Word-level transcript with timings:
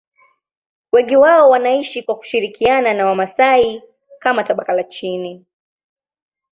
Wengi 0.91 1.15
wao 1.15 1.49
wanaishi 1.49 2.03
kwa 2.03 2.15
kushirikiana 2.17 2.93
na 2.93 3.05
Wamasai 3.05 3.83
kama 4.19 4.43
tabaka 4.43 4.73
la 4.73 4.83
chini. 4.83 5.45